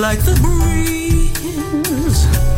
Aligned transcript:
like 0.00 0.24
the 0.24 0.34
breeze. 0.40 2.49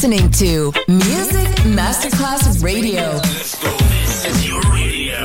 To 0.00 0.72
Music 0.88 1.46
Masterclass 1.76 2.62
Radio. 2.64 3.18
This 3.18 4.24
is 4.24 4.48
your 4.48 4.62
radio. 4.72 5.20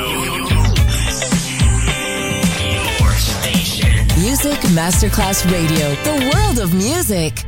Your 2.74 3.12
station. 3.14 4.06
Music 4.20 4.60
Masterclass 4.76 5.50
Radio, 5.50 5.96
the 6.04 6.30
world 6.34 6.60
of 6.60 6.74
music. 6.74 7.46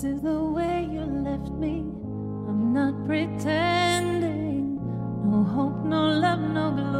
To 0.00 0.12
the 0.20 0.38
way 0.56 0.86
you 0.92 1.00
left 1.00 1.50
me, 1.52 1.78
I'm 2.46 2.74
not 2.74 3.06
pretending. 3.06 4.76
No 5.30 5.44
hope, 5.44 5.82
no 5.86 6.10
love, 6.10 6.40
no 6.40 6.72
glory, 6.72 6.91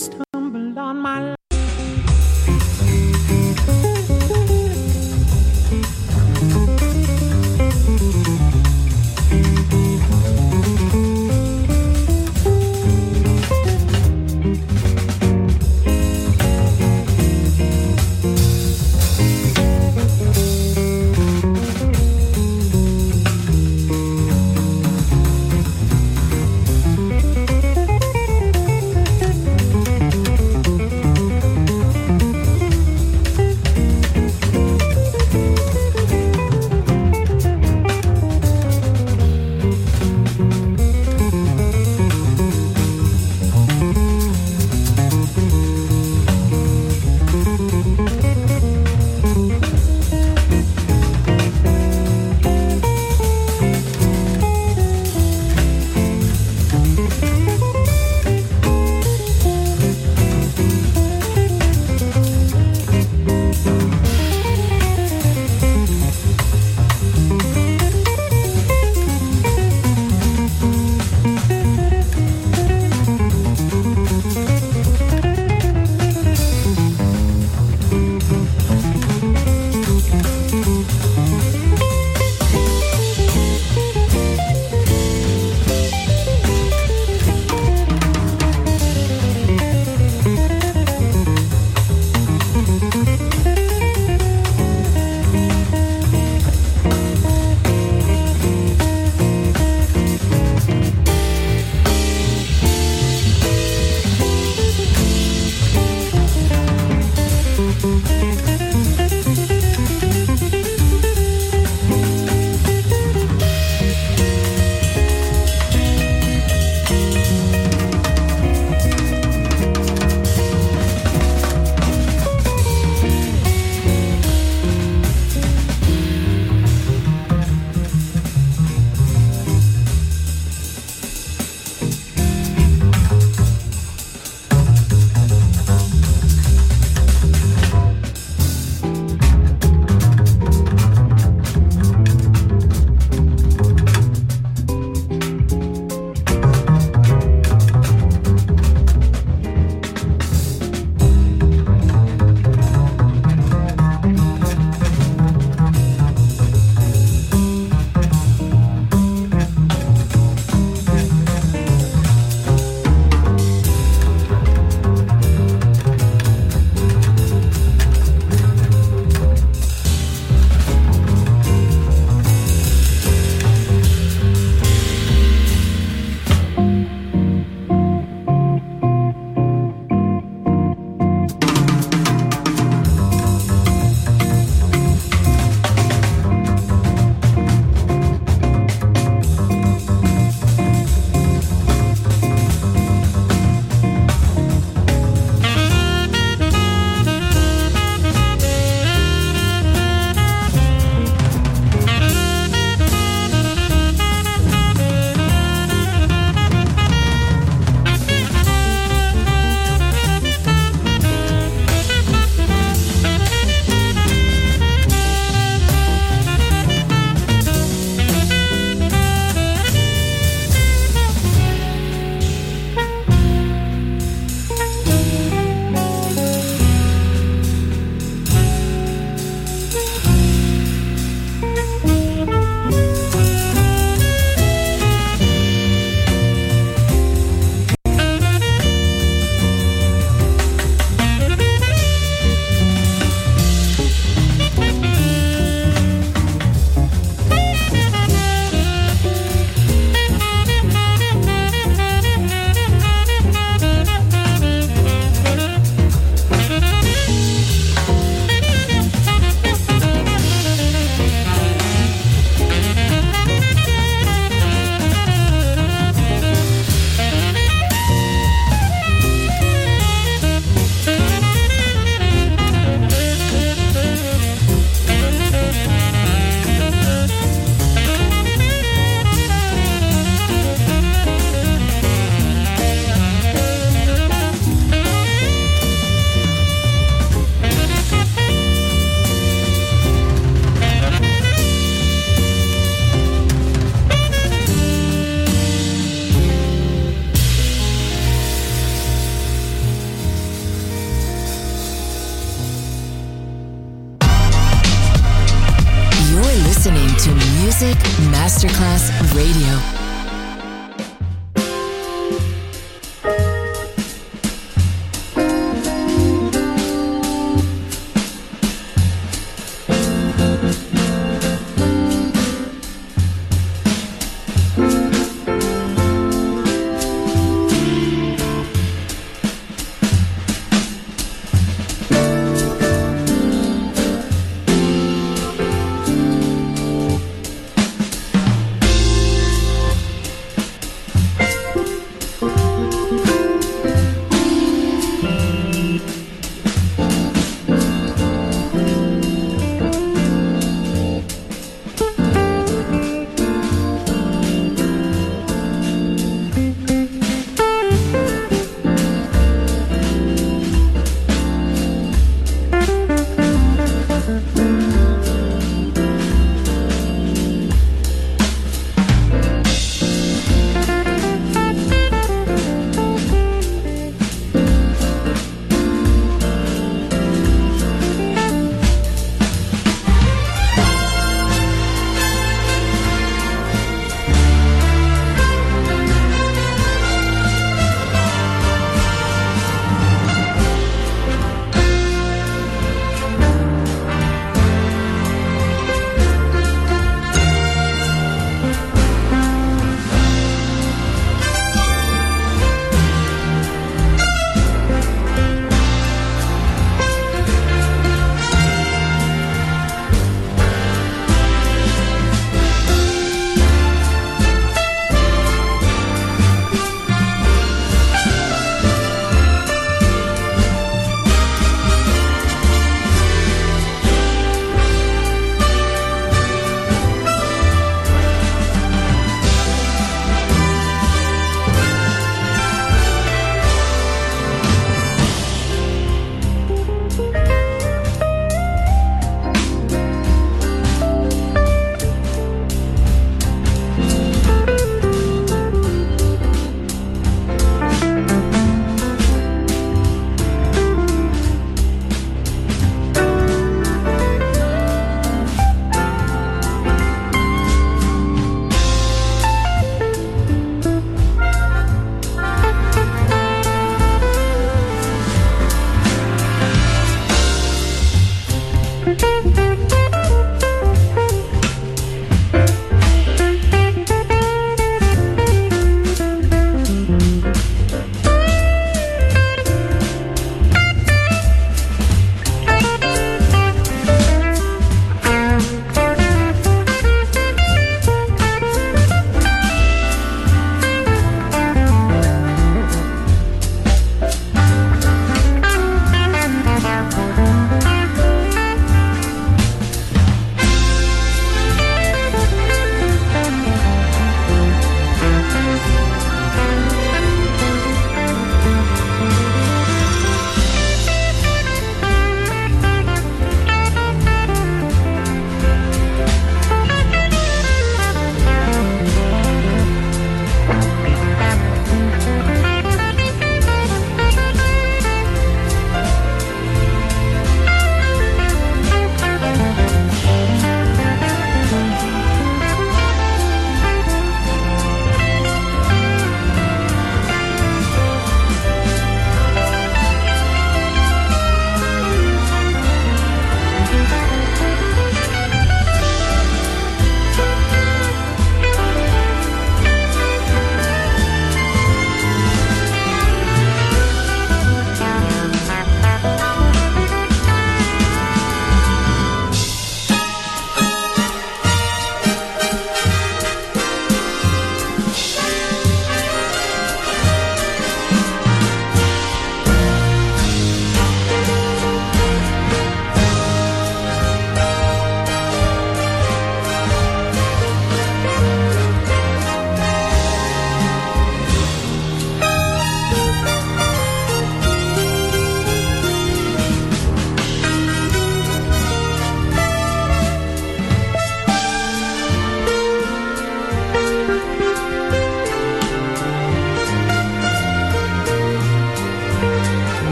morning, 0.00 0.25